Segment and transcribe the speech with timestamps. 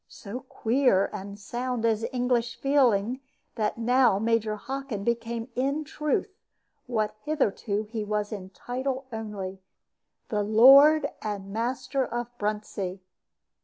[0.07, 3.19] So queer and sound is English feeling
[3.53, 6.39] that now Major Hockin became in truth
[6.87, 9.61] what hitherto he was in title only
[10.29, 12.97] the lord and master of Bruntsea.